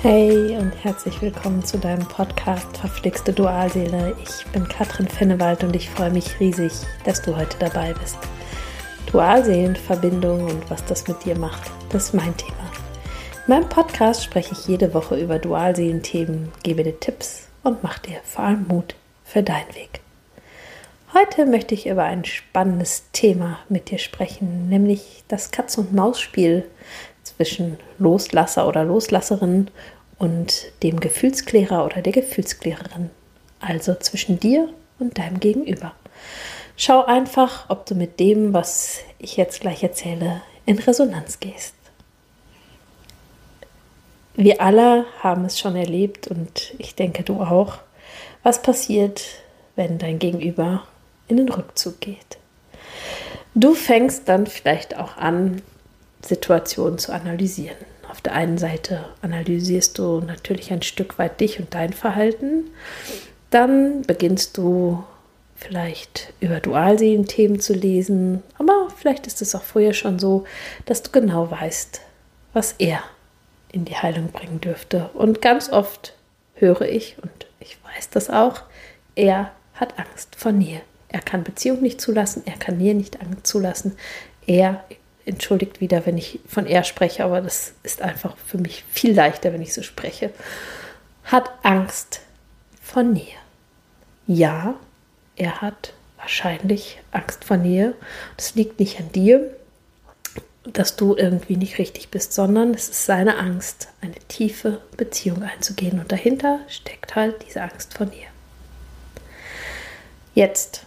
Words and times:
Hey 0.00 0.56
und 0.56 0.72
herzlich 0.84 1.20
willkommen 1.20 1.64
zu 1.64 1.76
deinem 1.76 2.06
Podcast 2.06 2.76
Verflixte 2.76 3.32
Dualseele. 3.32 4.14
Ich 4.22 4.46
bin 4.52 4.68
Katrin 4.68 5.08
Fennewald 5.08 5.64
und 5.64 5.74
ich 5.74 5.90
freue 5.90 6.12
mich 6.12 6.38
riesig, 6.38 6.72
dass 7.02 7.20
du 7.20 7.36
heute 7.36 7.58
dabei 7.58 7.94
bist. 7.94 8.16
Dualseelenverbindung 9.10 10.44
und 10.44 10.70
was 10.70 10.84
das 10.84 11.08
mit 11.08 11.24
dir 11.24 11.36
macht, 11.36 11.72
das 11.90 12.04
ist 12.04 12.14
mein 12.14 12.36
Thema. 12.36 12.70
In 13.48 13.54
meinem 13.54 13.68
Podcast 13.68 14.22
spreche 14.22 14.52
ich 14.52 14.68
jede 14.68 14.94
Woche 14.94 15.18
über 15.18 15.40
Dualseelenthemen, 15.40 16.52
gebe 16.62 16.84
dir 16.84 17.00
Tipps 17.00 17.48
und 17.64 17.82
mache 17.82 18.02
dir 18.02 18.20
vor 18.22 18.44
allem 18.44 18.68
Mut 18.68 18.94
für 19.24 19.42
deinen 19.42 19.74
Weg. 19.74 20.00
Heute 21.12 21.44
möchte 21.44 21.74
ich 21.74 21.88
über 21.88 22.04
ein 22.04 22.24
spannendes 22.24 23.10
Thema 23.10 23.58
mit 23.68 23.90
dir 23.90 23.98
sprechen, 23.98 24.68
nämlich 24.68 25.24
das 25.26 25.50
Katz-und-Maus-Spiel 25.50 26.66
zwischen 27.36 27.78
Loslasser 27.98 28.66
oder 28.66 28.84
Loslasserin 28.84 29.70
und 30.18 30.66
dem 30.82 31.00
Gefühlsklärer 31.00 31.84
oder 31.84 32.02
der 32.02 32.12
Gefühlsklärerin. 32.12 33.10
Also 33.60 33.94
zwischen 33.94 34.38
dir 34.40 34.68
und 34.98 35.18
deinem 35.18 35.40
Gegenüber. 35.40 35.92
Schau 36.76 37.04
einfach, 37.04 37.68
ob 37.70 37.86
du 37.86 37.94
mit 37.94 38.20
dem, 38.20 38.52
was 38.52 38.98
ich 39.18 39.36
jetzt 39.36 39.60
gleich 39.60 39.82
erzähle, 39.82 40.42
in 40.64 40.78
Resonanz 40.78 41.40
gehst. 41.40 41.74
Wir 44.34 44.60
alle 44.60 45.04
haben 45.20 45.44
es 45.44 45.58
schon 45.58 45.74
erlebt 45.74 46.28
und 46.28 46.72
ich 46.78 46.94
denke 46.94 47.24
du 47.24 47.40
auch, 47.40 47.78
was 48.44 48.62
passiert, 48.62 49.24
wenn 49.74 49.98
dein 49.98 50.20
Gegenüber 50.20 50.84
in 51.26 51.38
den 51.38 51.48
Rückzug 51.48 52.00
geht. 52.00 52.38
Du 53.56 53.74
fängst 53.74 54.28
dann 54.28 54.46
vielleicht 54.46 54.96
auch 54.96 55.16
an, 55.16 55.62
Situationen 56.22 56.98
zu 56.98 57.12
analysieren. 57.12 57.76
Auf 58.08 58.20
der 58.20 58.32
einen 58.32 58.58
Seite 58.58 59.04
analysierst 59.22 59.98
du 59.98 60.20
natürlich 60.20 60.72
ein 60.72 60.82
Stück 60.82 61.18
weit 61.18 61.40
dich 61.40 61.60
und 61.60 61.74
dein 61.74 61.92
Verhalten. 61.92 62.64
Dann 63.50 64.02
beginnst 64.02 64.56
du 64.56 65.04
vielleicht 65.56 66.32
über 66.40 66.60
Dualseelen-Themen 66.60 67.60
zu 67.60 67.74
lesen, 67.74 68.42
aber 68.58 68.88
vielleicht 68.96 69.26
ist 69.26 69.42
es 69.42 69.54
auch 69.54 69.62
vorher 69.62 69.92
schon 69.92 70.18
so, 70.18 70.44
dass 70.86 71.02
du 71.02 71.10
genau 71.10 71.50
weißt, 71.50 72.00
was 72.52 72.74
er 72.78 73.02
in 73.72 73.84
die 73.84 73.96
Heilung 73.96 74.28
bringen 74.28 74.60
dürfte. 74.60 75.10
Und 75.14 75.42
ganz 75.42 75.70
oft 75.70 76.14
höre 76.54 76.82
ich, 76.82 77.16
und 77.22 77.46
ich 77.60 77.76
weiß 77.84 78.10
das 78.10 78.30
auch, 78.30 78.62
er 79.14 79.50
hat 79.74 79.98
Angst 79.98 80.36
vor 80.36 80.52
Nähe. 80.52 80.80
Er 81.08 81.20
kann 81.20 81.44
Beziehung 81.44 81.82
nicht 81.82 82.00
zulassen, 82.00 82.42
er 82.46 82.56
kann 82.56 82.78
Nähe 82.78 82.94
nicht 82.94 83.18
zulassen. 83.42 83.96
Er 84.46 84.84
entschuldigt 85.28 85.80
wieder, 85.80 86.06
wenn 86.06 86.18
ich 86.18 86.40
von 86.46 86.66
er 86.66 86.84
spreche, 86.84 87.24
aber 87.24 87.40
das 87.40 87.74
ist 87.82 88.02
einfach 88.02 88.36
für 88.36 88.58
mich 88.58 88.84
viel 88.90 89.14
leichter, 89.14 89.52
wenn 89.52 89.62
ich 89.62 89.74
so 89.74 89.82
spreche, 89.82 90.30
hat 91.24 91.50
Angst 91.62 92.20
vor 92.82 93.02
Nähe. 93.02 93.36
Ja, 94.26 94.74
er 95.36 95.60
hat 95.60 95.92
wahrscheinlich 96.16 97.00
Angst 97.12 97.44
vor 97.44 97.56
Nähe. 97.56 97.94
Das 98.36 98.54
liegt 98.54 98.80
nicht 98.80 98.98
an 98.98 99.12
dir, 99.12 99.54
dass 100.64 100.96
du 100.96 101.16
irgendwie 101.16 101.56
nicht 101.56 101.78
richtig 101.78 102.08
bist, 102.08 102.32
sondern 102.32 102.74
es 102.74 102.88
ist 102.88 103.06
seine 103.06 103.38
Angst, 103.38 103.88
eine 104.00 104.18
tiefe 104.28 104.80
Beziehung 104.96 105.42
einzugehen. 105.42 106.00
Und 106.00 106.12
dahinter 106.12 106.60
steckt 106.68 107.14
halt 107.14 107.46
diese 107.46 107.62
Angst 107.62 107.94
vor 107.94 108.06
Nähe. 108.06 108.26
Jetzt 110.34 110.84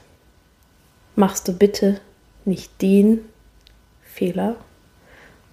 machst 1.16 1.48
du 1.48 1.54
bitte 1.54 2.00
nicht 2.46 2.82
den 2.82 3.26
Fehler 4.22 4.56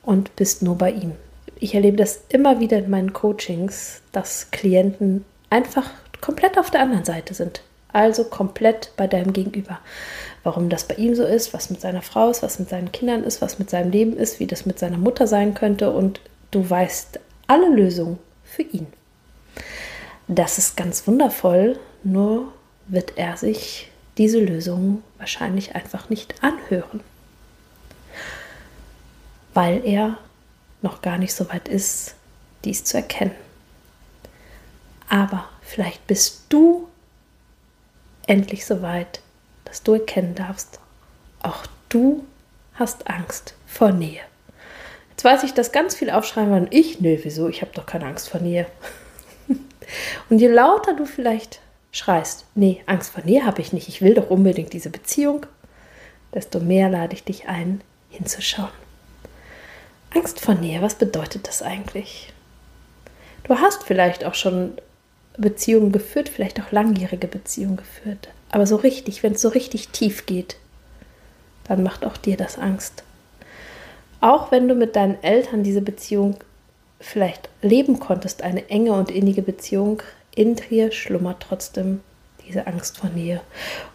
und 0.02 0.36
bist 0.36 0.62
nur 0.62 0.76
bei 0.76 0.90
ihm. 0.90 1.12
Ich 1.58 1.74
erlebe 1.74 1.96
das 1.96 2.20
immer 2.28 2.60
wieder 2.60 2.76
in 2.76 2.90
meinen 2.90 3.14
Coachings, 3.14 4.02
dass 4.12 4.50
Klienten 4.50 5.24
einfach 5.48 5.90
komplett 6.20 6.58
auf 6.58 6.70
der 6.70 6.82
anderen 6.82 7.06
Seite 7.06 7.32
sind. 7.32 7.62
Also 7.94 8.24
komplett 8.24 8.92
bei 8.98 9.06
deinem 9.06 9.32
Gegenüber. 9.32 9.78
Warum 10.42 10.68
das 10.68 10.84
bei 10.84 10.96
ihm 10.96 11.14
so 11.14 11.24
ist, 11.24 11.54
was 11.54 11.70
mit 11.70 11.80
seiner 11.80 12.02
Frau 12.02 12.28
ist, 12.28 12.42
was 12.42 12.58
mit 12.58 12.68
seinen 12.68 12.92
Kindern 12.92 13.24
ist, 13.24 13.40
was 13.40 13.58
mit 13.58 13.70
seinem 13.70 13.90
Leben 13.90 14.18
ist, 14.18 14.38
wie 14.38 14.46
das 14.46 14.66
mit 14.66 14.78
seiner 14.78 14.98
Mutter 14.98 15.26
sein 15.26 15.54
könnte 15.54 15.90
und 15.90 16.20
du 16.50 16.68
weißt 16.68 17.20
alle 17.46 17.74
Lösungen 17.74 18.18
für 18.44 18.62
ihn. 18.62 18.86
Das 20.26 20.58
ist 20.58 20.76
ganz 20.76 21.06
wundervoll, 21.06 21.78
nur 22.04 22.52
wird 22.86 23.14
er 23.16 23.38
sich 23.38 23.90
diese 24.18 24.40
Lösungen 24.40 25.02
wahrscheinlich 25.16 25.74
einfach 25.74 26.10
nicht 26.10 26.34
anhören 26.42 27.00
weil 29.58 29.84
er 29.84 30.16
noch 30.82 31.02
gar 31.02 31.18
nicht 31.18 31.34
so 31.34 31.48
weit 31.48 31.66
ist, 31.66 32.14
dies 32.64 32.84
zu 32.84 32.96
erkennen. 32.96 33.34
Aber 35.08 35.48
vielleicht 35.62 36.06
bist 36.06 36.44
du 36.48 36.86
endlich 38.28 38.64
so 38.64 38.82
weit, 38.82 39.20
dass 39.64 39.82
du 39.82 39.94
erkennen 39.94 40.36
darfst, 40.36 40.78
auch 41.42 41.66
du 41.88 42.24
hast 42.74 43.10
Angst 43.10 43.54
vor 43.66 43.90
Nähe. 43.90 44.20
Jetzt 45.10 45.24
weiß 45.24 45.42
ich, 45.42 45.54
dass 45.54 45.72
ganz 45.72 45.96
viel 45.96 46.10
aufschreiben 46.10 46.52
wollen. 46.52 46.68
Ich, 46.70 47.00
nö, 47.00 47.18
wieso? 47.24 47.48
Ich 47.48 47.60
habe 47.60 47.72
doch 47.74 47.84
keine 47.84 48.06
Angst 48.06 48.28
vor 48.28 48.40
Nähe. 48.40 48.66
Und 50.30 50.38
je 50.38 50.46
lauter 50.46 50.94
du 50.94 51.04
vielleicht 51.04 51.58
schreist, 51.90 52.44
nee, 52.54 52.84
Angst 52.86 53.10
vor 53.10 53.24
Nähe 53.24 53.44
habe 53.44 53.60
ich 53.60 53.72
nicht, 53.72 53.88
ich 53.88 54.02
will 54.02 54.14
doch 54.14 54.30
unbedingt 54.30 54.72
diese 54.72 54.90
Beziehung, 54.90 55.46
desto 56.32 56.60
mehr 56.60 56.88
lade 56.88 57.14
ich 57.14 57.24
dich 57.24 57.48
ein, 57.48 57.80
hinzuschauen. 58.08 58.70
Angst 60.14 60.40
vor 60.40 60.54
Nähe, 60.54 60.82
was 60.82 60.94
bedeutet 60.94 61.48
das 61.48 61.62
eigentlich? 61.62 62.32
Du 63.44 63.58
hast 63.58 63.84
vielleicht 63.84 64.24
auch 64.24 64.34
schon 64.34 64.72
Beziehungen 65.36 65.92
geführt, 65.92 66.28
vielleicht 66.28 66.60
auch 66.60 66.72
langjährige 66.72 67.28
Beziehungen 67.28 67.76
geführt. 67.76 68.28
Aber 68.50 68.66
so 68.66 68.76
richtig, 68.76 69.22
wenn 69.22 69.32
es 69.32 69.40
so 69.40 69.48
richtig 69.48 69.88
tief 69.88 70.26
geht, 70.26 70.56
dann 71.64 71.82
macht 71.82 72.04
auch 72.04 72.16
dir 72.16 72.36
das 72.36 72.58
Angst. 72.58 73.04
Auch 74.20 74.50
wenn 74.50 74.66
du 74.66 74.74
mit 74.74 74.96
deinen 74.96 75.22
Eltern 75.22 75.62
diese 75.62 75.82
Beziehung 75.82 76.38
vielleicht 77.00 77.48
leben 77.62 78.00
konntest, 78.00 78.42
eine 78.42 78.68
enge 78.68 78.92
und 78.92 79.10
innige 79.10 79.42
Beziehung, 79.42 80.02
in 80.34 80.56
dir 80.56 80.90
schlummert 80.90 81.40
trotzdem 81.40 82.00
diese 82.46 82.66
Angst 82.66 82.98
vor 82.98 83.10
Nähe. 83.10 83.40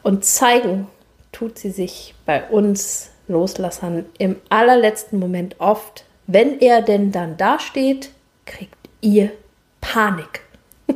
Und 0.02 0.24
zeigen 0.24 0.88
tut 1.32 1.58
sie 1.58 1.72
sich 1.72 2.14
bei 2.26 2.48
uns 2.50 3.10
Loslassern 3.28 4.06
im 4.18 4.36
allerletzten 4.50 5.20
Moment 5.20 5.60
oft, 5.60 6.06
wenn 6.28 6.60
er 6.60 6.82
denn 6.82 7.12
dann 7.12 7.38
dasteht, 7.38 8.12
kriegt 8.46 8.76
ihr 9.02 9.32
Panik. 9.82 10.42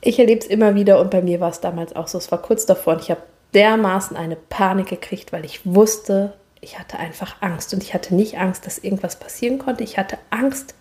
ich 0.00 0.18
erlebe 0.18 0.40
es 0.40 0.46
immer 0.46 0.74
wieder 0.74 1.00
und 1.00 1.10
bei 1.10 1.22
mir 1.22 1.40
war 1.40 1.50
es 1.50 1.60
damals 1.60 1.94
auch 1.94 2.08
so. 2.08 2.18
Es 2.18 2.30
war 2.30 2.40
kurz 2.40 2.66
davor 2.66 2.94
und 2.94 3.02
ich 3.02 3.10
habe 3.10 3.22
dermaßen 3.54 4.16
eine 4.16 4.36
Panik 4.36 4.88
gekriegt, 4.88 5.32
weil 5.32 5.44
ich 5.44 5.60
wusste, 5.64 6.34
ich 6.60 6.78
hatte 6.78 6.98
einfach 6.98 7.36
Angst. 7.40 7.72
Und 7.72 7.82
ich 7.82 7.94
hatte 7.94 8.14
nicht 8.14 8.38
Angst, 8.38 8.66
dass 8.66 8.78
irgendwas 8.78 9.16
passieren 9.18 9.58
konnte. 9.58 9.84
Ich 9.84 9.98
hatte 9.98 10.18
Angst, 10.30 10.74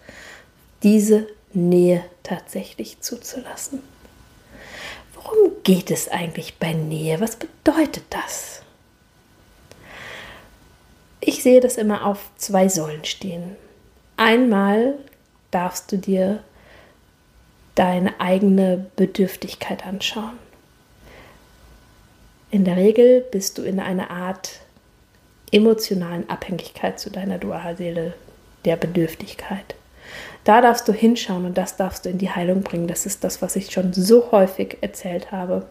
diese 0.82 1.28
Nähe 1.54 2.04
tatsächlich 2.24 3.02
zuzulassen. 3.02 3.82
Worum 5.14 5.52
geht 5.64 5.92
es 5.92 6.10
eigentlich 6.10 6.58
bei 6.58 6.74
Nähe? 6.74 7.22
Was 7.22 7.36
bedeutet 7.36 8.06
das? 8.10 8.63
Ich 11.26 11.42
sehe 11.42 11.62
das 11.62 11.78
immer 11.78 12.06
auf 12.06 12.32
zwei 12.36 12.68
Säulen 12.68 13.06
stehen. 13.06 13.56
Einmal 14.18 14.96
darfst 15.52 15.90
du 15.92 15.98
dir 15.98 16.44
deine 17.76 18.20
eigene 18.20 18.88
Bedürftigkeit 18.98 19.86
anschauen. 19.86 20.38
In 22.52 22.66
der 22.66 22.76
Regel 22.76 23.22
bist 23.32 23.58
du 23.58 23.62
in 23.62 23.80
einer 23.80 24.12
Art 24.12 24.60
emotionalen 25.50 26.30
Abhängigkeit 26.30 27.00
zu 27.00 27.10
deiner 27.10 27.38
Dualseele, 27.38 28.16
der 28.66 28.76
Bedürftigkeit. 28.76 29.76
Da 30.44 30.60
darfst 30.60 30.90
du 30.90 30.92
hinschauen 30.92 31.46
und 31.46 31.58
das 31.58 31.78
darfst 31.78 32.04
du 32.04 32.10
in 32.10 32.18
die 32.18 32.32
Heilung 32.32 32.64
bringen. 32.64 32.88
Das 32.88 33.06
ist 33.06 33.24
das, 33.24 33.42
was 33.42 33.56
ich 33.56 33.72
schon 33.72 33.94
so 33.94 34.32
häufig 34.34 34.80
erzählt 34.82 35.32
habe. 35.32 35.66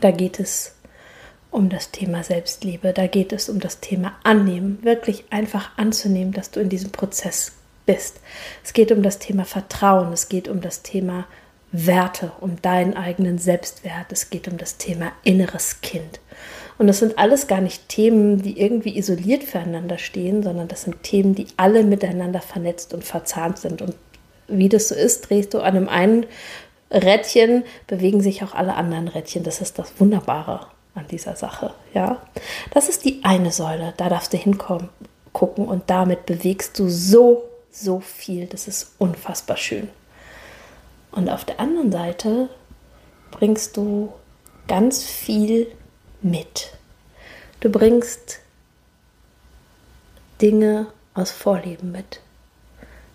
Da 0.00 0.12
geht 0.12 0.38
es 0.38 0.76
um 1.50 1.68
das 1.68 1.90
Thema 1.90 2.22
Selbstliebe. 2.22 2.92
Da 2.92 3.06
geht 3.06 3.32
es 3.32 3.48
um 3.48 3.60
das 3.60 3.80
Thema 3.80 4.12
Annehmen, 4.22 4.78
wirklich 4.82 5.24
einfach 5.30 5.70
anzunehmen, 5.76 6.32
dass 6.32 6.50
du 6.50 6.60
in 6.60 6.68
diesem 6.68 6.90
Prozess 6.90 7.52
bist. 7.86 8.20
Es 8.64 8.72
geht 8.72 8.92
um 8.92 9.02
das 9.02 9.18
Thema 9.18 9.44
Vertrauen, 9.44 10.12
es 10.12 10.28
geht 10.28 10.48
um 10.48 10.60
das 10.60 10.82
Thema 10.82 11.26
Werte, 11.72 12.32
um 12.40 12.60
deinen 12.62 12.96
eigenen 12.96 13.38
Selbstwert, 13.38 14.10
es 14.10 14.30
geht 14.30 14.48
um 14.48 14.58
das 14.58 14.76
Thema 14.76 15.12
inneres 15.22 15.80
Kind. 15.80 16.20
Und 16.78 16.86
das 16.86 16.98
sind 16.98 17.18
alles 17.18 17.46
gar 17.46 17.60
nicht 17.60 17.88
Themen, 17.88 18.42
die 18.42 18.58
irgendwie 18.58 18.96
isoliert 18.96 19.44
füreinander 19.44 19.98
stehen, 19.98 20.42
sondern 20.42 20.66
das 20.66 20.82
sind 20.82 21.02
Themen, 21.02 21.34
die 21.34 21.46
alle 21.56 21.84
miteinander 21.84 22.40
vernetzt 22.40 22.94
und 22.94 23.04
verzahnt 23.04 23.58
sind. 23.58 23.82
Und 23.82 23.94
wie 24.48 24.68
das 24.68 24.88
so 24.88 24.94
ist, 24.94 25.28
drehst 25.28 25.54
du 25.54 25.58
an 25.60 25.76
einem 25.76 25.88
einen 25.88 26.26
Rädchen, 26.90 27.64
bewegen 27.86 28.20
sich 28.20 28.42
auch 28.42 28.54
alle 28.54 28.74
anderen 28.74 29.08
Rädchen. 29.08 29.44
Das 29.44 29.60
ist 29.60 29.78
das 29.78 29.92
Wunderbare 30.00 30.66
an 30.94 31.06
dieser 31.08 31.36
Sache. 31.36 31.74
Ja, 31.94 32.20
das 32.72 32.88
ist 32.88 33.04
die 33.04 33.24
eine 33.24 33.52
Säule. 33.52 33.94
Da 33.96 34.08
darfst 34.08 34.32
du 34.32 34.36
hinkommen, 34.36 34.88
gucken 35.32 35.66
und 35.66 35.88
damit 35.90 36.26
bewegst 36.26 36.78
du 36.78 36.88
so 36.88 37.44
so 37.70 38.00
viel. 38.00 38.46
Das 38.46 38.68
ist 38.68 38.92
unfassbar 38.98 39.56
schön. 39.56 39.88
Und 41.12 41.28
auf 41.28 41.44
der 41.44 41.60
anderen 41.60 41.92
Seite 41.92 42.48
bringst 43.30 43.76
du 43.76 44.12
ganz 44.68 45.02
viel 45.02 45.70
mit. 46.22 46.72
Du 47.60 47.70
bringst 47.70 48.40
Dinge 50.40 50.86
aus 51.14 51.30
Vorleben 51.30 51.92
mit. 51.92 52.20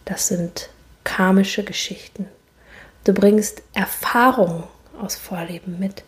Das 0.05 0.27
sind 0.27 0.69
karmische 1.03 1.63
Geschichten. 1.63 2.27
Du 3.03 3.13
bringst 3.13 3.63
Erfahrungen 3.73 4.63
aus 5.01 5.15
Vorleben 5.15 5.79
mit. 5.79 6.03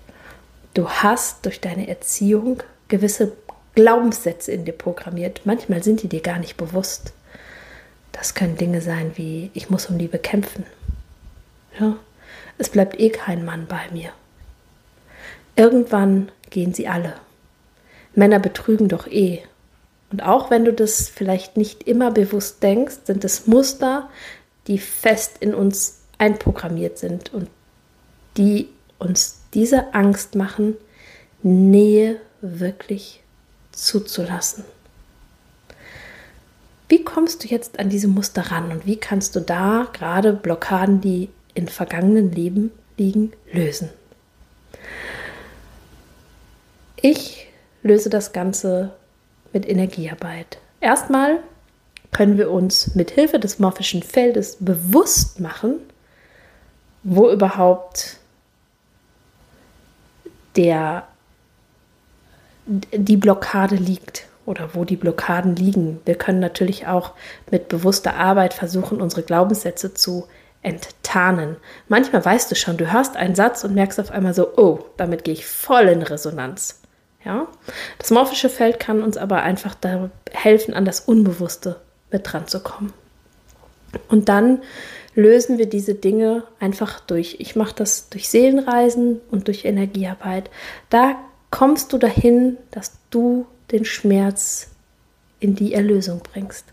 Du 0.77 0.87
hast 0.87 1.43
durch 1.43 1.59
deine 1.59 1.87
Erziehung 1.87 2.61
gewisse 2.87 3.31
Glaubenssätze 3.73 4.51
in 4.51 4.63
dir 4.63 4.73
programmiert. 4.73 5.41
Manchmal 5.43 5.81
sind 5.81 6.03
die 6.03 6.07
dir 6.07 6.21
gar 6.21 6.37
nicht 6.37 6.55
bewusst. 6.55 7.13
Das 8.11 8.35
können 8.35 8.57
Dinge 8.57 8.79
sein 8.81 9.13
wie, 9.15 9.49
ich 9.55 9.71
muss 9.71 9.87
um 9.87 9.97
Liebe 9.97 10.19
kämpfen. 10.19 10.65
Ja? 11.79 11.95
Es 12.59 12.69
bleibt 12.69 12.99
eh 12.99 13.09
kein 13.09 13.43
Mann 13.43 13.65
bei 13.65 13.89
mir. 13.91 14.11
Irgendwann 15.55 16.31
gehen 16.51 16.75
sie 16.75 16.87
alle. 16.87 17.15
Männer 18.13 18.37
betrügen 18.37 18.87
doch 18.87 19.07
eh. 19.07 19.41
Und 20.11 20.21
auch 20.21 20.51
wenn 20.51 20.63
du 20.63 20.73
das 20.73 21.09
vielleicht 21.09 21.57
nicht 21.57 21.87
immer 21.87 22.11
bewusst 22.11 22.61
denkst, 22.61 22.97
sind 23.05 23.25
es 23.25 23.47
Muster, 23.47 24.11
die 24.67 24.77
fest 24.77 25.37
in 25.39 25.55
uns 25.55 26.01
einprogrammiert 26.19 26.99
sind 26.99 27.33
und 27.33 27.49
die 28.37 28.69
uns 28.99 29.36
diese 29.53 29.93
Angst 29.93 30.35
machen, 30.35 30.75
Nähe 31.43 32.19
wirklich 32.41 33.21
zuzulassen. 33.71 34.65
Wie 36.89 37.03
kommst 37.03 37.43
du 37.43 37.47
jetzt 37.47 37.79
an 37.79 37.89
diese 37.89 38.07
Muster 38.07 38.51
ran 38.51 38.71
und 38.71 38.85
wie 38.85 38.97
kannst 38.97 39.35
du 39.35 39.41
da 39.41 39.87
gerade 39.93 40.33
Blockaden, 40.33 41.01
die 41.01 41.29
in 41.53 41.67
vergangenen 41.67 42.31
Leben 42.31 42.71
liegen, 42.97 43.33
lösen? 43.51 43.89
Ich 47.01 47.47
löse 47.83 48.09
das 48.09 48.31
Ganze 48.31 48.93
mit 49.53 49.67
Energiearbeit. 49.67 50.59
Erstmal 50.79 51.39
können 52.11 52.37
wir 52.37 52.51
uns 52.51 52.95
mit 52.95 53.11
Hilfe 53.11 53.39
des 53.39 53.59
morphischen 53.59 54.01
Feldes 54.01 54.57
bewusst 54.59 55.39
machen, 55.39 55.75
wo 57.03 57.29
überhaupt 57.29 58.17
der, 60.57 61.07
die 62.65 63.17
Blockade 63.17 63.75
liegt 63.75 64.27
oder 64.45 64.69
wo 64.73 64.85
die 64.85 64.95
Blockaden 64.95 65.55
liegen. 65.55 65.99
Wir 66.05 66.15
können 66.15 66.39
natürlich 66.39 66.87
auch 66.87 67.11
mit 67.51 67.67
bewusster 67.67 68.15
Arbeit 68.15 68.53
versuchen, 68.53 69.01
unsere 69.01 69.23
Glaubenssätze 69.23 69.93
zu 69.93 70.27
enttarnen. 70.61 71.57
Manchmal 71.87 72.25
weißt 72.25 72.49
du 72.51 72.55
schon, 72.55 72.77
du 72.77 72.91
hörst 72.91 73.15
einen 73.15 73.35
Satz 73.35 73.63
und 73.63 73.73
merkst 73.73 73.99
auf 73.99 74.11
einmal 74.11 74.33
so, 74.33 74.57
oh, 74.57 74.79
damit 74.97 75.23
gehe 75.23 75.33
ich 75.33 75.45
voll 75.45 75.87
in 75.87 76.01
Resonanz. 76.01 76.81
Ja? 77.23 77.47
Das 77.99 78.11
morphische 78.11 78.49
Feld 78.49 78.79
kann 78.79 79.03
uns 79.03 79.17
aber 79.17 79.43
einfach 79.43 79.75
da 79.75 80.09
helfen, 80.31 80.73
an 80.73 80.85
das 80.85 81.01
Unbewusste 81.01 81.79
mit 82.11 82.31
dran 82.31 82.47
zu 82.47 82.61
kommen. 82.61 82.93
Und 84.09 84.29
dann 84.29 84.59
lösen 85.17 85.57
wir 85.57 85.65
diese 85.65 85.95
Dinge 85.95 86.43
einfach 86.59 86.99
durch. 86.99 87.37
Ich 87.39 87.55
mache 87.55 87.73
das 87.75 88.07
durch 88.09 88.29
Seelenreisen 88.29 89.19
und 89.31 89.47
durch 89.47 89.65
Energiearbeit. 89.65 90.51
Da 90.91 91.15
kommst 91.49 91.91
du 91.91 91.97
dahin, 91.97 92.57
dass 92.69 92.99
du 93.09 93.47
den 93.71 93.83
Schmerz 93.83 94.69
in 95.39 95.55
die 95.55 95.73
Erlösung 95.73 96.21
bringst 96.21 96.65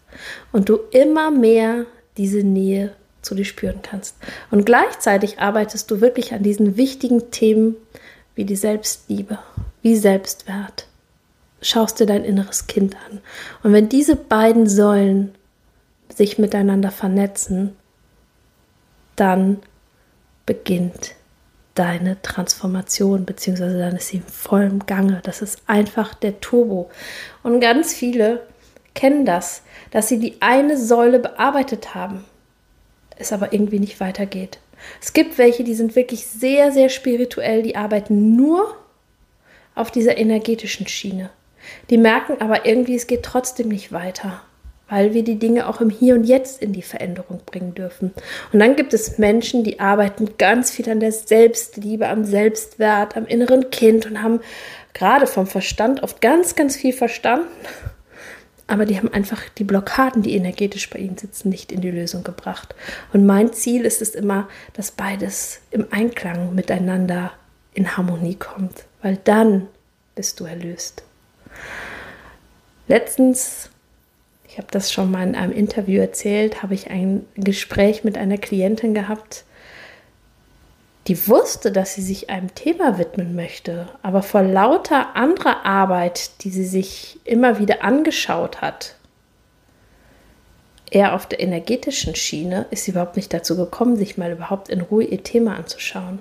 und 0.53 0.69
du 0.69 0.79
immer 0.91 1.31
mehr 1.31 1.87
diese 2.19 2.43
Nähe 2.43 2.93
zu 3.23 3.35
dir 3.35 3.47
spüren 3.47 3.81
kannst. 3.83 4.17
Und 4.51 4.67
gleichzeitig 4.67 5.39
arbeitest 5.39 5.91
du 5.91 6.03
wirklich 6.03 6.35
an 6.35 6.43
diesen 6.43 6.77
wichtigen 6.77 7.31
Themen 7.31 7.77
wie 8.35 8.45
die 8.45 8.57
Selbstliebe, 8.57 9.39
wie 9.81 9.97
Selbstwert. 9.97 10.87
Schaust 11.63 11.99
dir 11.99 12.07
dein 12.07 12.25
inneres 12.25 12.67
Kind 12.67 12.95
an. 13.09 13.23
Und 13.63 13.73
wenn 13.73 13.89
diese 13.89 14.17
beiden 14.17 14.69
Säulen 14.69 15.35
sich 16.15 16.37
miteinander 16.37 16.91
vernetzen, 16.91 17.75
dann 19.17 19.61
beginnt 20.47 21.15
deine 21.75 22.21
Transformation, 22.23 23.25
beziehungsweise 23.25 23.79
dann 23.79 23.97
ist 23.97 24.09
sie 24.09 24.19
im 24.19 24.27
vollen 24.27 24.87
Gange. 24.87 25.21
Das 25.25 25.43
ist 25.43 25.63
einfach 25.67 26.15
der 26.15 26.41
Turbo. 26.41 26.91
Und 27.43 27.61
ganz 27.61 27.95
viele 27.95 28.47
kennen 28.95 29.25
das, 29.25 29.63
dass 29.91 30.09
sie 30.09 30.19
die 30.19 30.37
eine 30.41 30.79
Säule 30.79 31.19
bearbeitet 31.19 31.95
haben, 31.95 32.25
es 33.17 33.33
aber 33.33 33.53
irgendwie 33.53 33.81
nicht 33.81 34.01
weitergeht. 34.01 34.59
Es 35.01 35.13
gibt 35.13 35.39
welche, 35.39 35.65
die 35.65 35.75
sind 35.75 35.97
wirklich 35.97 36.27
sehr, 36.27 36.71
sehr 36.71 36.89
spirituell, 36.89 37.63
die 37.63 37.77
arbeiten 37.77 38.37
nur 38.37 38.77
auf 39.75 39.91
dieser 39.91 40.17
energetischen 40.17 40.87
Schiene. 40.87 41.31
Die 41.91 41.99
merken 41.99 42.41
aber 42.41 42.67
irgendwie, 42.67 42.95
es 42.95 43.07
geht 43.07 43.25
trotzdem 43.25 43.69
nicht 43.69 43.91
weiter 43.91 44.43
weil 44.89 45.15
wir 45.15 45.25
die 45.25 45.39
Dinge 45.39 45.69
auch 45.69 45.81
im 45.81 45.91
Hier 45.91 46.15
und 46.15 46.25
Jetzt 46.25 46.61
in 46.63 46.73
die 46.73 46.83
Veränderung 46.83 47.41
bringen 47.47 47.75
dürfen. 47.75 48.13
Und 48.53 48.59
dann 48.59 48.77
gibt 48.77 48.93
es 48.95 49.19
Menschen, 49.19 49.65
die 49.65 49.81
arbeiten 49.81 50.37
ganz 50.39 50.71
viel 50.71 50.89
an 50.91 51.01
der 51.01 51.13
Selbstliebe, 51.13 52.09
am 52.09 52.25
Selbstwert, 52.25 53.17
am 53.17 53.27
inneren 53.27 53.71
Kind 53.71 54.07
und 54.07 54.23
haben 54.23 54.41
gerade 54.93 55.27
vom 55.27 55.47
Verstand 55.47 56.03
oft 56.03 56.21
ganz, 56.21 56.55
ganz 56.55 56.77
viel 56.77 56.93
verstanden. 56.93 57.49
Aber 58.67 58.87
die 58.87 58.97
haben 58.97 59.13
einfach 59.13 59.43
die 59.59 59.65
Blockaden, 59.65 60.23
die 60.23 60.35
energetisch 60.35 60.89
bei 60.89 60.99
ihnen 60.99 61.19
sitzen, 61.19 61.51
nicht 61.51 61.71
in 61.71 61.83
die 61.83 61.91
Lösung 61.91 62.25
gebracht. 62.25 62.75
Und 63.13 63.27
mein 63.27 63.53
Ziel 63.53 63.85
ist 63.85 64.01
es 64.01 64.15
immer, 64.15 64.49
dass 64.73 64.91
beides 64.91 65.61
im 65.71 65.87
Einklang 65.91 66.55
miteinander 66.55 67.33
in 67.75 67.97
Harmonie 67.97 68.37
kommt, 68.37 68.85
weil 69.03 69.19
dann 69.25 69.67
bist 70.15 70.41
du 70.41 70.45
erlöst. 70.45 71.03
Letztens 72.89 73.71
ich 74.55 74.59
habe 74.59 74.69
das 74.71 74.93
schon 74.93 75.11
mal 75.11 75.27
in 75.27 75.35
einem 75.35 75.51
Interview 75.51 76.01
erzählt, 76.01 76.63
habe 76.63 76.75
ich 76.75 76.89
ein 76.89 77.27
Gespräch 77.35 78.05
mit 78.05 78.17
einer 78.17 78.39
Klientin 78.39 78.95
gehabt, 78.95 79.43
die 81.09 81.27
wusste, 81.27 81.73
dass 81.73 81.95
sie 81.97 82.03
sich 82.03 82.31
einem 82.31 82.55
Thema 82.55 82.97
widmen 82.97 83.35
möchte, 83.35 83.89
aber 84.03 84.23
vor 84.23 84.43
lauter 84.43 85.17
anderer 85.17 85.67
Arbeit, 85.67 86.45
die 86.45 86.51
sie 86.51 86.67
sich 86.67 87.19
immer 87.25 87.59
wieder 87.59 87.83
angeschaut 87.83 88.61
hat, 88.61 88.95
eher 90.89 91.17
auf 91.17 91.27
der 91.27 91.41
energetischen 91.41 92.15
Schiene, 92.15 92.67
ist 92.71 92.85
sie 92.85 92.93
überhaupt 92.93 93.17
nicht 93.17 93.35
dazu 93.35 93.57
gekommen, 93.57 93.97
sich 93.97 94.17
mal 94.19 94.31
überhaupt 94.31 94.69
in 94.69 94.83
Ruhe 94.83 95.03
ihr 95.03 95.25
Thema 95.25 95.57
anzuschauen. 95.57 96.21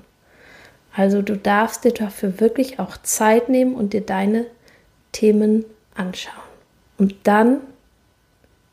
Also 0.96 1.22
du 1.22 1.38
darfst 1.38 1.84
dir 1.84 1.94
dafür 1.94 2.40
wirklich 2.40 2.80
auch 2.80 2.98
Zeit 2.98 3.48
nehmen 3.48 3.76
und 3.76 3.94
dir 3.94 4.02
deine 4.02 4.48
Themen 5.12 5.66
anschauen. 5.94 6.34
Und 6.98 7.14
dann 7.26 7.60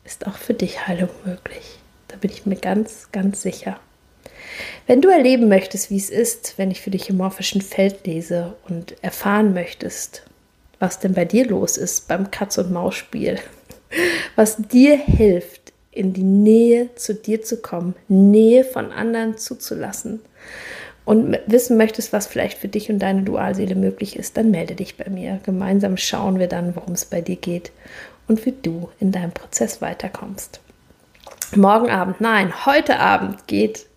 ist 0.05 0.27
auch 0.27 0.37
für 0.37 0.53
dich 0.53 0.87
Heilung 0.87 1.09
möglich. 1.25 1.79
Da 2.07 2.17
bin 2.17 2.31
ich 2.31 2.45
mir 2.45 2.55
ganz, 2.55 3.09
ganz 3.11 3.41
sicher. 3.41 3.79
Wenn 4.87 5.01
du 5.01 5.09
erleben 5.09 5.47
möchtest, 5.47 5.89
wie 5.89 5.97
es 5.97 6.09
ist, 6.09 6.57
wenn 6.57 6.71
ich 6.71 6.81
für 6.81 6.91
dich 6.91 7.09
im 7.09 7.17
morphischen 7.17 7.61
Feld 7.61 8.05
lese 8.05 8.53
und 8.67 8.95
erfahren 9.03 9.53
möchtest, 9.53 10.23
was 10.79 10.99
denn 10.99 11.13
bei 11.13 11.25
dir 11.25 11.47
los 11.47 11.77
ist 11.77 12.07
beim 12.07 12.31
Katz- 12.31 12.57
und 12.57 12.71
Maus-Spiel, 12.71 13.39
was 14.35 14.57
dir 14.57 14.97
hilft, 14.97 15.71
in 15.91 16.13
die 16.13 16.23
Nähe 16.23 16.89
zu 16.95 17.13
dir 17.13 17.41
zu 17.41 17.57
kommen, 17.57 17.95
Nähe 18.07 18.63
von 18.63 18.91
anderen 18.91 19.37
zuzulassen 19.37 20.21
und 21.03 21.37
wissen 21.45 21.77
möchtest, 21.77 22.13
was 22.13 22.27
vielleicht 22.27 22.57
für 22.57 22.69
dich 22.69 22.89
und 22.89 22.99
deine 22.99 23.23
Dualseele 23.23 23.75
möglich 23.75 24.15
ist, 24.15 24.37
dann 24.37 24.51
melde 24.51 24.75
dich 24.75 24.97
bei 24.97 25.09
mir. 25.09 25.39
Gemeinsam 25.43 25.97
schauen 25.97 26.39
wir 26.39 26.47
dann, 26.47 26.75
worum 26.75 26.93
es 26.93 27.05
bei 27.05 27.21
dir 27.21 27.35
geht 27.35 27.71
und 28.31 28.45
wie 28.45 28.53
du 28.53 28.89
in 29.01 29.11
deinem 29.11 29.31
Prozess 29.31 29.81
weiterkommst. 29.81 30.61
Morgen 31.53 31.89
Abend, 31.89 32.21
nein, 32.21 32.65
heute 32.65 32.97
Abend 32.97 33.45
geht 33.45 33.87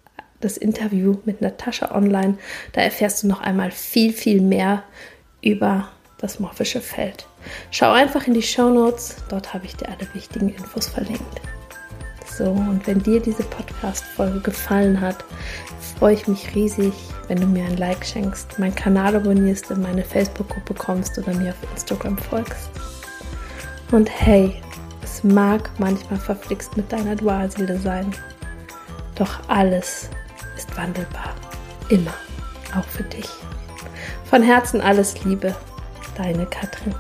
das 0.41 0.57
Interview 0.57 1.19
mit 1.25 1.41
Natascha 1.41 1.95
online. 1.95 2.37
Da 2.73 2.81
erfährst 2.81 3.23
du 3.23 3.29
noch 3.29 3.41
einmal 3.41 3.71
viel, 3.71 4.12
viel 4.12 4.41
mehr 4.41 4.83
über 5.41 5.88
das 6.19 6.41
morphische 6.41 6.81
Feld. 6.81 7.29
Schau 7.71 7.93
einfach 7.93 8.26
in 8.26 8.35
die 8.35 8.43
Show 8.43 8.71
Notes, 8.71 9.19
dort 9.29 9.55
habe 9.55 9.67
ich 9.67 9.76
dir 9.76 9.88
alle 9.88 10.12
wichtigen 10.14 10.49
Infos 10.49 10.88
verlinkt. 10.88 11.41
So, 12.37 12.47
und 12.47 12.85
wenn 12.88 13.00
dir 13.05 13.21
diese 13.21 13.45
Podcast-Folge 13.45 14.41
gefallen 14.41 15.00
hat, 15.00 15.25
freue 15.97 16.14
ich 16.14 16.26
mich 16.26 16.57
riesig, 16.57 16.93
wenn 17.29 17.41
du 17.41 17.47
mir 17.47 17.67
ein 17.67 17.76
Like 17.76 18.05
schenkst, 18.05 18.59
meinen 18.59 18.75
Kanal 18.75 19.14
abonnierst, 19.14 19.71
in 19.71 19.83
meine 19.83 20.03
Facebook-Gruppe 20.03 20.75
kommst 20.75 21.17
oder 21.19 21.33
mir 21.35 21.50
auf 21.50 21.71
Instagram 21.71 22.19
folgst. 22.19 22.71
Und 23.94 24.10
hey, 24.10 24.60
es 25.04 25.22
mag 25.22 25.70
manchmal 25.78 26.18
verflixt 26.18 26.76
mit 26.76 26.90
deiner 26.90 27.14
Dualseele 27.14 27.78
sein, 27.78 28.12
doch 29.14 29.48
alles 29.48 30.10
ist 30.56 30.76
wandelbar. 30.76 31.32
Immer, 31.90 32.12
auch 32.76 32.88
für 32.88 33.04
dich. 33.04 33.28
Von 34.24 34.42
Herzen 34.42 34.80
alles 34.80 35.22
Liebe, 35.24 35.54
deine 36.16 36.44
Katrin. 36.46 36.92